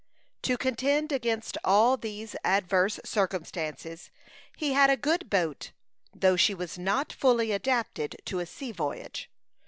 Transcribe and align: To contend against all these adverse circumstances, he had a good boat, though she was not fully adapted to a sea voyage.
To 0.41 0.57
contend 0.57 1.11
against 1.11 1.59
all 1.63 1.95
these 1.95 2.35
adverse 2.43 2.99
circumstances, 3.05 4.09
he 4.57 4.73
had 4.73 4.89
a 4.89 4.97
good 4.97 5.29
boat, 5.29 5.73
though 6.11 6.35
she 6.35 6.55
was 6.55 6.75
not 6.75 7.13
fully 7.13 7.51
adapted 7.51 8.15
to 8.25 8.39
a 8.39 8.47
sea 8.47 8.71
voyage. 8.71 9.29